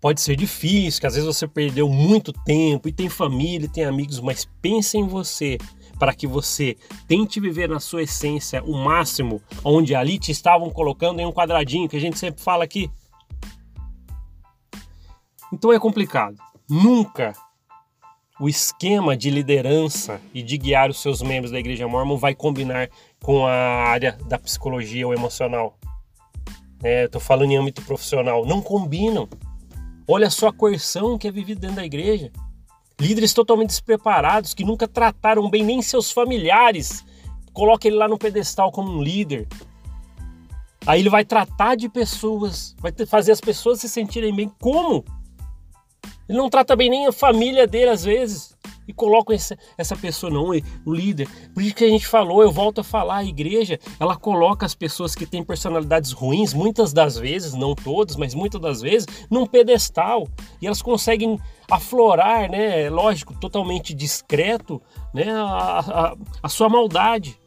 pode 0.00 0.20
ser 0.20 0.36
difícil, 0.36 1.00
que 1.00 1.06
às 1.06 1.14
vezes 1.14 1.26
você 1.26 1.46
perdeu 1.46 1.88
muito 1.88 2.32
tempo 2.32 2.88
e 2.88 2.92
tem 2.92 3.08
família, 3.08 3.68
tem 3.68 3.84
amigos, 3.84 4.20
mas 4.20 4.48
pense 4.60 4.96
em 4.96 5.06
você 5.06 5.58
para 5.98 6.14
que 6.14 6.26
você 6.26 6.76
tente 7.08 7.40
viver 7.40 7.68
na 7.68 7.80
sua 7.80 8.02
essência 8.02 8.62
o 8.62 8.74
máximo, 8.74 9.42
onde 9.64 9.94
ali 9.94 10.18
te 10.18 10.30
estavam 10.30 10.70
colocando 10.70 11.20
em 11.20 11.26
um 11.26 11.32
quadradinho 11.32 11.88
que 11.88 11.96
a 11.96 12.00
gente 12.00 12.18
sempre 12.18 12.42
fala 12.42 12.64
aqui. 12.64 12.90
Então 15.52 15.72
é 15.72 15.78
complicado. 15.78 16.36
Nunca 16.68 17.32
o 18.38 18.48
esquema 18.48 19.16
de 19.16 19.30
liderança 19.30 20.20
e 20.34 20.42
de 20.42 20.58
guiar 20.58 20.90
os 20.90 21.00
seus 21.00 21.22
membros 21.22 21.50
da 21.50 21.58
Igreja 21.58 21.88
Mormon 21.88 22.18
vai 22.18 22.34
combinar 22.34 22.90
com 23.22 23.46
a 23.46 23.52
área 23.52 24.18
da 24.26 24.38
psicologia 24.38 25.06
ou 25.06 25.14
emocional. 25.14 25.78
É, 26.82 27.08
falando 27.18 27.50
em 27.50 27.56
âmbito 27.56 27.80
profissional. 27.82 28.44
Não 28.44 28.60
combinam. 28.60 29.28
Olha 30.08 30.30
só 30.30 30.48
a 30.48 30.52
coerção 30.52 31.18
que 31.18 31.26
é 31.26 31.32
vivida 31.32 31.60
dentro 31.60 31.76
da 31.76 31.84
igreja. 31.84 32.30
Líderes 33.00 33.34
totalmente 33.34 33.70
despreparados 33.70 34.54
que 34.54 34.64
nunca 34.64 34.86
trataram 34.86 35.50
bem 35.50 35.64
nem 35.64 35.82
seus 35.82 36.10
familiares. 36.10 37.04
Coloca 37.52 37.86
ele 37.86 37.96
lá 37.96 38.06
no 38.06 38.18
pedestal 38.18 38.70
como 38.70 38.90
um 38.90 39.02
líder. 39.02 39.48
Aí 40.86 41.00
ele 41.00 41.10
vai 41.10 41.24
tratar 41.24 41.74
de 41.74 41.88
pessoas, 41.88 42.76
vai 42.78 42.92
fazer 43.06 43.32
as 43.32 43.40
pessoas 43.40 43.80
se 43.80 43.88
sentirem 43.88 44.34
bem. 44.34 44.50
Como? 44.60 45.04
Ele 46.28 46.38
não 46.38 46.48
trata 46.48 46.76
bem 46.76 46.88
nem 46.88 47.06
a 47.06 47.12
família 47.12 47.66
dele 47.66 47.90
às 47.90 48.04
vezes 48.04 48.55
e 48.86 48.92
colocam 48.92 49.34
essa, 49.34 49.56
essa 49.76 49.96
pessoa, 49.96 50.32
não, 50.32 50.50
o 50.84 50.94
líder. 50.94 51.28
Por 51.52 51.62
isso 51.62 51.74
que 51.74 51.84
a 51.84 51.88
gente 51.88 52.06
falou, 52.06 52.42
eu 52.42 52.50
volto 52.50 52.80
a 52.80 52.84
falar, 52.84 53.16
a 53.16 53.24
igreja, 53.24 53.78
ela 53.98 54.16
coloca 54.16 54.64
as 54.64 54.74
pessoas 54.74 55.14
que 55.14 55.26
têm 55.26 55.42
personalidades 55.42 56.12
ruins, 56.12 56.54
muitas 56.54 56.92
das 56.92 57.16
vezes, 57.16 57.54
não 57.54 57.74
todas, 57.74 58.16
mas 58.16 58.34
muitas 58.34 58.60
das 58.60 58.80
vezes, 58.80 59.06
num 59.30 59.46
pedestal. 59.46 60.26
E 60.60 60.66
elas 60.66 60.82
conseguem 60.82 61.38
aflorar, 61.70 62.50
né, 62.50 62.88
lógico, 62.88 63.34
totalmente 63.38 63.92
discreto, 63.92 64.80
né, 65.12 65.30
a, 65.30 65.78
a, 65.80 66.16
a 66.42 66.48
sua 66.48 66.68
maldade. 66.68 67.38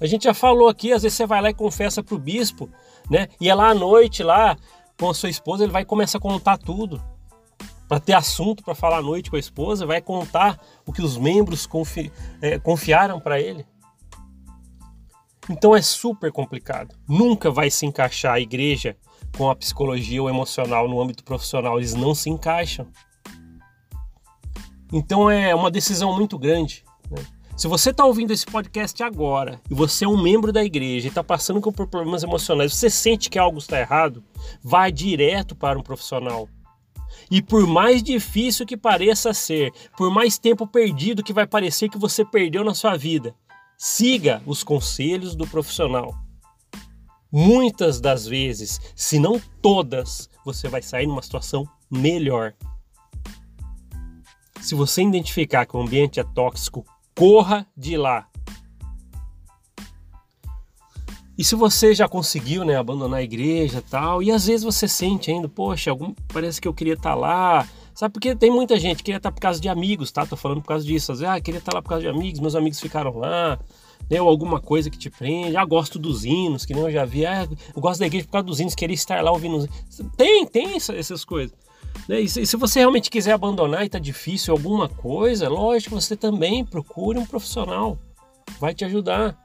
A 0.00 0.06
gente 0.06 0.24
já 0.24 0.34
falou 0.34 0.68
aqui, 0.68 0.92
às 0.92 1.02
vezes 1.02 1.16
você 1.16 1.26
vai 1.26 1.40
lá 1.40 1.50
e 1.50 1.54
confessa 1.54 2.02
pro 2.02 2.18
bispo, 2.18 2.68
né? 3.08 3.28
E 3.40 3.48
é 3.48 3.54
lá 3.54 3.68
à 3.68 3.74
noite, 3.74 4.24
lá 4.24 4.56
com 4.98 5.08
a 5.08 5.14
sua 5.14 5.28
esposa, 5.28 5.62
ele 5.62 5.72
vai 5.72 5.84
começar 5.84 6.18
a 6.18 6.20
contar 6.20 6.58
tudo 6.58 7.00
para 7.92 8.00
ter 8.00 8.14
assunto 8.14 8.64
para 8.64 8.74
falar 8.74 8.96
à 8.96 9.02
noite 9.02 9.28
com 9.28 9.36
a 9.36 9.38
esposa, 9.38 9.84
vai 9.84 10.00
contar 10.00 10.58
o 10.86 10.92
que 10.94 11.02
os 11.02 11.18
membros 11.18 11.66
confi 11.66 12.10
é, 12.40 12.58
confiaram 12.58 13.20
para 13.20 13.38
ele. 13.38 13.66
Então 15.50 15.76
é 15.76 15.82
super 15.82 16.32
complicado. 16.32 16.94
Nunca 17.06 17.50
vai 17.50 17.68
se 17.68 17.84
encaixar 17.84 18.32
a 18.32 18.40
igreja 18.40 18.96
com 19.36 19.50
a 19.50 19.54
psicologia 19.54 20.22
ou 20.22 20.30
emocional 20.30 20.88
no 20.88 21.02
âmbito 21.02 21.22
profissional. 21.22 21.76
Eles 21.76 21.92
não 21.92 22.14
se 22.14 22.30
encaixam. 22.30 22.86
Então 24.90 25.30
é 25.30 25.54
uma 25.54 25.70
decisão 25.70 26.16
muito 26.16 26.38
grande. 26.38 26.86
Né? 27.10 27.22
Se 27.54 27.68
você 27.68 27.90
está 27.90 28.06
ouvindo 28.06 28.32
esse 28.32 28.46
podcast 28.46 29.02
agora 29.02 29.60
e 29.70 29.74
você 29.74 30.06
é 30.06 30.08
um 30.08 30.16
membro 30.16 30.50
da 30.50 30.64
igreja 30.64 31.08
e 31.08 31.10
está 31.10 31.22
passando 31.22 31.60
por 31.60 31.86
problemas 31.86 32.22
emocionais, 32.22 32.72
você 32.72 32.88
sente 32.88 33.28
que 33.28 33.38
algo 33.38 33.58
está 33.58 33.78
errado, 33.78 34.24
vai 34.62 34.90
direto 34.90 35.54
para 35.54 35.78
um 35.78 35.82
profissional 35.82 36.48
e 37.32 37.40
por 37.40 37.66
mais 37.66 38.02
difícil 38.02 38.66
que 38.66 38.76
pareça 38.76 39.32
ser, 39.32 39.72
por 39.96 40.10
mais 40.10 40.38
tempo 40.38 40.66
perdido 40.66 41.22
que 41.22 41.32
vai 41.32 41.46
parecer 41.46 41.88
que 41.88 41.96
você 41.96 42.26
perdeu 42.26 42.62
na 42.62 42.74
sua 42.74 42.94
vida, 42.94 43.34
siga 43.78 44.42
os 44.44 44.62
conselhos 44.62 45.34
do 45.34 45.46
profissional. 45.46 46.14
Muitas 47.32 48.02
das 48.02 48.26
vezes, 48.26 48.78
se 48.94 49.18
não 49.18 49.40
todas, 49.62 50.28
você 50.44 50.68
vai 50.68 50.82
sair 50.82 51.06
numa 51.06 51.22
situação 51.22 51.66
melhor. 51.90 52.52
Se 54.60 54.74
você 54.74 55.02
identificar 55.02 55.64
que 55.64 55.74
o 55.74 55.80
ambiente 55.80 56.20
é 56.20 56.24
tóxico, 56.24 56.84
corra 57.16 57.66
de 57.74 57.96
lá. 57.96 58.28
E 61.42 61.44
se 61.44 61.56
você 61.56 61.92
já 61.92 62.06
conseguiu, 62.06 62.64
né, 62.64 62.76
abandonar 62.76 63.18
a 63.18 63.22
igreja 63.24 63.82
tal, 63.90 64.22
e 64.22 64.30
às 64.30 64.46
vezes 64.46 64.62
você 64.62 64.86
sente 64.86 65.28
ainda, 65.28 65.48
poxa, 65.48 65.90
algum, 65.90 66.14
parece 66.32 66.60
que 66.60 66.68
eu 66.68 66.72
queria 66.72 66.92
estar 66.92 67.14
tá 67.14 67.16
lá, 67.16 67.68
sabe? 67.92 68.12
Porque 68.12 68.36
tem 68.36 68.48
muita 68.48 68.78
gente 68.78 68.98
que 68.98 69.02
queria 69.02 69.16
estar 69.16 69.30
tá 69.30 69.34
por 69.34 69.40
causa 69.40 69.60
de 69.60 69.68
amigos, 69.68 70.12
tá? 70.12 70.24
Tô 70.24 70.36
falando 70.36 70.60
por 70.60 70.68
causa 70.68 70.86
disso, 70.86 71.10
às 71.10 71.18
vezes, 71.18 71.34
ah, 71.34 71.40
queria 71.40 71.58
estar 71.58 71.72
tá 71.72 71.78
lá 71.78 71.82
por 71.82 71.88
causa 71.88 72.02
de 72.02 72.08
amigos, 72.08 72.38
meus 72.38 72.54
amigos 72.54 72.78
ficaram 72.78 73.18
lá, 73.18 73.58
né, 74.08 74.22
ou 74.22 74.28
alguma 74.28 74.60
coisa 74.60 74.88
que 74.88 74.96
te 74.96 75.10
prende, 75.10 75.56
ah, 75.56 75.64
gosto 75.64 75.98
dos 75.98 76.24
hinos, 76.24 76.64
que 76.64 76.74
nem 76.74 76.84
eu 76.84 76.92
já 76.92 77.04
vi, 77.04 77.26
ah, 77.26 77.48
eu 77.74 77.82
gosto 77.82 77.98
da 77.98 78.06
igreja 78.06 78.24
por 78.24 78.30
causa 78.34 78.46
dos 78.46 78.60
hinos, 78.60 78.76
queria 78.76 78.94
estar 78.94 79.20
lá 79.20 79.32
ouvindo 79.32 79.56
os 79.56 79.68
Tem, 80.16 80.46
tem 80.46 80.76
essas 80.76 81.24
coisas. 81.24 81.52
Né? 82.08 82.20
E 82.20 82.28
se 82.28 82.56
você 82.56 82.78
realmente 82.78 83.10
quiser 83.10 83.32
abandonar 83.32 83.84
e 83.84 83.88
tá 83.88 83.98
difícil 83.98 84.54
alguma 84.54 84.88
coisa, 84.88 85.48
lógico, 85.48 86.00
você 86.00 86.14
também 86.14 86.64
procure 86.64 87.18
um 87.18 87.26
profissional, 87.26 87.98
vai 88.60 88.72
te 88.72 88.84
ajudar 88.84 89.41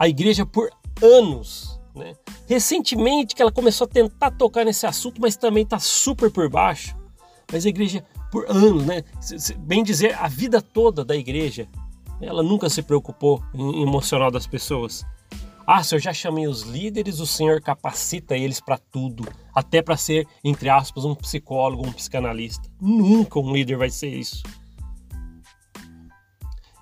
a 0.00 0.08
igreja 0.08 0.46
por 0.46 0.70
anos. 1.02 1.78
Né? 1.94 2.14
Recentemente 2.48 3.34
que 3.34 3.42
ela 3.42 3.52
começou 3.52 3.84
a 3.84 3.88
tentar 3.88 4.30
tocar 4.30 4.64
nesse 4.64 4.86
assunto, 4.86 5.20
mas 5.20 5.36
também 5.36 5.62
está 5.62 5.78
super 5.78 6.30
por 6.30 6.48
baixo. 6.48 6.96
Mas 7.52 7.66
a 7.66 7.68
igreja 7.68 8.02
por 8.32 8.50
anos, 8.50 8.86
né? 8.86 9.04
bem 9.58 9.84
dizer, 9.84 10.16
a 10.18 10.26
vida 10.26 10.62
toda 10.62 11.04
da 11.04 11.14
igreja, 11.14 11.68
ela 12.18 12.42
nunca 12.42 12.70
se 12.70 12.80
preocupou 12.80 13.42
em 13.52 13.82
emocional 13.82 14.30
das 14.30 14.46
pessoas. 14.46 15.04
Ah, 15.66 15.84
se 15.84 15.94
eu 15.94 15.98
já 15.98 16.14
chamei 16.14 16.46
os 16.46 16.62
líderes, 16.62 17.20
o 17.20 17.26
Senhor 17.26 17.60
capacita 17.60 18.36
eles 18.36 18.58
para 18.58 18.78
tudo, 18.78 19.28
até 19.54 19.82
para 19.82 19.96
ser, 19.96 20.26
entre 20.42 20.70
aspas, 20.70 21.04
um 21.04 21.14
psicólogo, 21.14 21.86
um 21.86 21.92
psicanalista. 21.92 22.70
Nunca 22.80 23.38
um 23.38 23.52
líder 23.52 23.76
vai 23.76 23.90
ser 23.90 24.08
isso. 24.08 24.42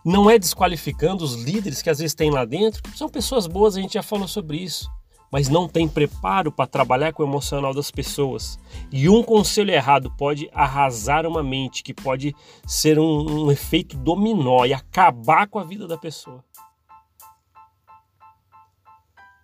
Não 0.05 0.31
é 0.31 0.39
desqualificando 0.39 1.25
os 1.25 1.35
líderes 1.35 1.83
que 1.83 1.91
às 1.91 1.99
vezes 1.99 2.15
tem 2.15 2.31
lá 2.31 2.45
dentro, 2.45 2.83
são 2.97 3.09
pessoas 3.09 3.47
boas, 3.47 3.77
a 3.77 3.81
gente 3.81 3.95
já 3.95 4.03
falou 4.03 4.29
sobre 4.29 4.57
isso, 4.59 4.89
mas 5.31 5.49
não 5.49 5.69
tem 5.69 5.89
preparo 5.89 6.51
para 6.51 6.67
trabalhar 6.67 7.13
com 7.13 7.23
o 7.23 7.27
emocional 7.27 7.75
das 7.75 7.91
pessoas. 7.91 8.59
E 8.91 9.09
um 9.09 9.23
conselho 9.23 9.71
errado 9.71 10.11
pode 10.17 10.49
arrasar 10.53 11.27
uma 11.27 11.43
mente, 11.43 11.83
que 11.83 11.93
pode 11.93 12.35
ser 12.67 12.99
um, 12.99 13.47
um 13.47 13.51
efeito 13.51 13.97
dominó 13.97 14.65
e 14.65 14.73
acabar 14.73 15.47
com 15.49 15.59
a 15.59 15.65
vida 15.65 15.87
da 15.87 15.99
pessoa. 15.99 16.43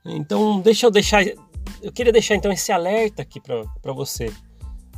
Então, 0.04 0.60
deixa 0.60 0.86
eu 0.86 0.90
deixar. 0.90 1.24
Eu 1.82 1.92
queria 1.92 2.12
deixar 2.12 2.34
então 2.34 2.52
esse 2.52 2.70
alerta 2.70 3.22
aqui 3.22 3.40
para 3.40 3.92
você, 3.92 4.32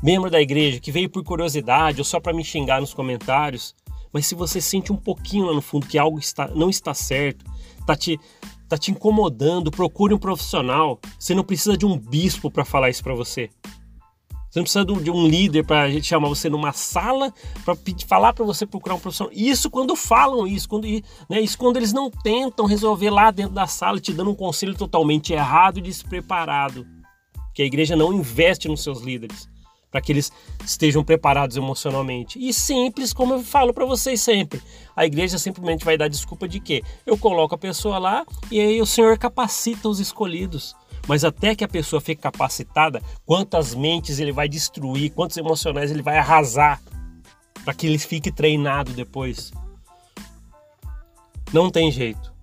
membro 0.02 0.30
da 0.30 0.40
igreja 0.40 0.80
que 0.80 0.90
veio 0.90 1.08
por 1.08 1.22
curiosidade 1.22 2.00
ou 2.00 2.04
só 2.04 2.20
para 2.20 2.32
me 2.32 2.44
xingar 2.44 2.80
nos 2.80 2.92
comentários. 2.92 3.74
Mas 4.16 4.24
se 4.24 4.34
você 4.34 4.62
sente 4.62 4.90
um 4.90 4.96
pouquinho 4.96 5.44
lá 5.44 5.52
no 5.52 5.60
fundo 5.60 5.86
que 5.86 5.98
algo 5.98 6.18
está, 6.18 6.48
não 6.48 6.70
está 6.70 6.94
certo, 6.94 7.44
está 7.78 7.94
te, 7.94 8.18
tá 8.66 8.78
te 8.78 8.90
incomodando, 8.90 9.70
procure 9.70 10.14
um 10.14 10.18
profissional. 10.18 10.98
Você 11.18 11.34
não 11.34 11.44
precisa 11.44 11.76
de 11.76 11.84
um 11.84 11.98
bispo 11.98 12.50
para 12.50 12.64
falar 12.64 12.88
isso 12.88 13.02
para 13.02 13.14
você. 13.14 13.50
Você 14.48 14.58
não 14.58 14.62
precisa 14.62 14.86
de 14.86 15.10
um 15.10 15.28
líder 15.28 15.66
para 15.66 16.00
chamar 16.00 16.28
você 16.28 16.48
numa 16.48 16.72
sala 16.72 17.30
para 17.62 17.76
falar 18.08 18.32
para 18.32 18.46
você 18.46 18.64
procurar 18.64 18.94
um 18.94 19.00
profissional. 19.00 19.30
Isso 19.36 19.68
quando 19.68 19.94
falam 19.94 20.46
isso, 20.46 20.66
quando, 20.66 20.86
né, 21.28 21.38
isso 21.38 21.58
quando 21.58 21.76
eles 21.76 21.92
não 21.92 22.10
tentam 22.10 22.64
resolver 22.64 23.10
lá 23.10 23.30
dentro 23.30 23.52
da 23.52 23.66
sala, 23.66 24.00
te 24.00 24.14
dando 24.14 24.30
um 24.30 24.34
conselho 24.34 24.74
totalmente 24.74 25.34
errado 25.34 25.76
e 25.76 25.82
despreparado. 25.82 26.86
Que 27.54 27.60
a 27.60 27.66
igreja 27.66 27.94
não 27.94 28.14
investe 28.14 28.66
nos 28.66 28.82
seus 28.82 29.02
líderes 29.02 29.46
para 29.96 30.02
que 30.02 30.12
eles 30.12 30.30
estejam 30.62 31.02
preparados 31.02 31.56
emocionalmente. 31.56 32.38
E 32.38 32.52
simples, 32.52 33.14
como 33.14 33.32
eu 33.32 33.42
falo 33.42 33.72
para 33.72 33.86
vocês 33.86 34.20
sempre. 34.20 34.60
A 34.94 35.06
igreja 35.06 35.38
simplesmente 35.38 35.86
vai 35.86 35.96
dar 35.96 36.08
desculpa 36.08 36.46
de 36.46 36.60
quê? 36.60 36.82
Eu 37.06 37.16
coloco 37.16 37.54
a 37.54 37.58
pessoa 37.58 37.96
lá 37.96 38.26
e 38.50 38.60
aí 38.60 38.82
o 38.82 38.84
Senhor 38.84 39.16
capacita 39.16 39.88
os 39.88 39.98
escolhidos. 39.98 40.76
Mas 41.08 41.24
até 41.24 41.54
que 41.54 41.64
a 41.64 41.68
pessoa 41.68 41.98
fique 41.98 42.20
capacitada, 42.20 43.00
quantas 43.24 43.74
mentes 43.74 44.18
ele 44.18 44.32
vai 44.32 44.50
destruir, 44.50 45.12
quantos 45.12 45.38
emocionais 45.38 45.90
ele 45.90 46.02
vai 46.02 46.18
arrasar 46.18 46.78
para 47.64 47.72
que 47.72 47.86
ele 47.86 47.98
fique 47.98 48.30
treinado 48.30 48.92
depois. 48.92 49.50
Não 51.54 51.70
tem 51.70 51.90
jeito. 51.90 52.34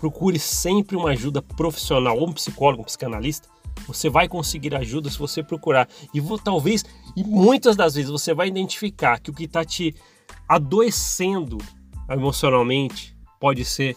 Procure 0.00 0.38
sempre 0.38 0.96
uma 0.96 1.10
ajuda 1.10 1.42
profissional, 1.42 2.18
ou 2.18 2.30
um 2.30 2.32
psicólogo, 2.32 2.80
um 2.80 2.86
psicanalista. 2.86 3.53
Você 3.86 4.08
vai 4.08 4.28
conseguir 4.28 4.74
ajuda 4.74 5.10
se 5.10 5.18
você 5.18 5.42
procurar. 5.42 5.88
E 6.12 6.20
vou, 6.20 6.38
talvez, 6.38 6.84
e 7.16 7.22
muitas 7.22 7.76
das 7.76 7.94
vezes, 7.94 8.10
você 8.10 8.32
vai 8.32 8.48
identificar 8.48 9.20
que 9.20 9.30
o 9.30 9.34
que 9.34 9.44
está 9.44 9.64
te 9.64 9.94
adoecendo 10.48 11.58
emocionalmente 12.08 13.16
pode 13.40 13.64
ser 13.64 13.96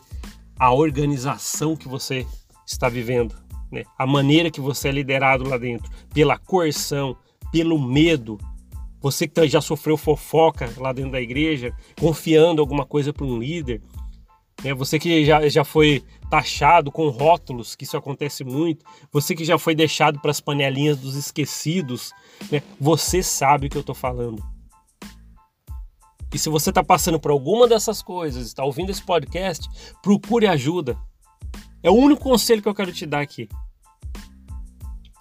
a 0.60 0.74
organização 0.74 1.75
que 1.75 1.88
você 1.88 2.25
está 2.65 2.89
vivendo, 2.89 3.36
né? 3.72 3.84
a 3.98 4.05
maneira 4.05 4.51
que 4.51 4.60
você 4.60 4.89
é 4.89 4.91
liderado 4.91 5.48
lá 5.48 5.57
dentro, 5.57 5.89
pela 6.13 6.38
coerção, 6.38 7.15
pelo 7.51 7.79
medo. 7.79 8.38
Você 9.00 9.27
que 9.27 9.48
já 9.48 9.62
sofreu 9.62 9.96
fofoca 9.96 10.74
lá 10.77 10.91
dentro 10.91 11.12
da 11.12 11.22
igreja, 11.22 11.74
confiando 12.00 12.62
alguma 12.62 12.86
coisa 12.86 13.13
para 13.13 13.25
um 13.25 13.39
líder, 13.39 13.81
né? 14.63 14.73
Você 14.73 14.97
que 14.99 15.25
já, 15.25 15.47
já 15.47 15.63
foi 15.63 16.03
taxado 16.29 16.91
com 16.91 17.09
rótulos, 17.09 17.75
que 17.75 17.83
isso 17.83 17.97
acontece 17.97 18.43
muito, 18.43 18.85
você 19.11 19.35
que 19.35 19.45
já 19.45 19.57
foi 19.57 19.75
deixado 19.75 20.19
para 20.19 20.31
as 20.31 20.41
panelinhas 20.41 20.97
dos 20.97 21.15
esquecidos, 21.15 22.11
né? 22.51 22.61
você 22.79 23.23
sabe 23.23 23.67
o 23.67 23.69
que 23.69 23.77
eu 23.77 23.81
estou 23.81 23.95
falando. 23.95 24.43
E 26.33 26.37
se 26.37 26.49
você 26.49 26.69
está 26.69 26.83
passando 26.83 27.19
por 27.19 27.31
alguma 27.31 27.67
dessas 27.67 28.01
coisas, 28.01 28.47
está 28.47 28.63
ouvindo 28.63 28.89
esse 28.89 29.01
podcast, 29.01 29.67
procure 30.01 30.45
ajuda. 30.45 30.97
É 31.81 31.89
o 31.89 31.93
único 31.93 32.21
conselho 32.21 32.61
que 32.61 32.67
eu 32.67 32.75
quero 32.75 32.91
te 32.91 33.05
dar 33.05 33.21
aqui. 33.21 33.47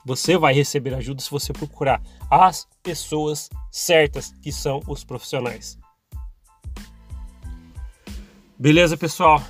Você 0.04 0.36
vai 0.36 0.52
receber 0.52 0.94
ajuda 0.94 1.22
se 1.22 1.30
você 1.30 1.52
procurar 1.52 2.02
as 2.30 2.66
pessoas 2.82 3.48
certas, 3.70 4.32
que 4.42 4.52
são 4.52 4.80
os 4.86 5.04
profissionais. 5.04 5.78
Beleza, 8.58 8.96
pessoal? 8.96 9.42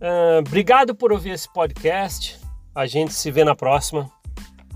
Uh, 0.00 0.40
obrigado 0.40 0.94
por 0.94 1.12
ouvir 1.12 1.30
esse 1.30 1.52
podcast. 1.52 2.38
A 2.74 2.86
gente 2.86 3.14
se 3.14 3.30
vê 3.30 3.44
na 3.44 3.54
próxima. 3.54 4.10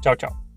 Tchau, 0.01 0.17
tchau. 0.17 0.48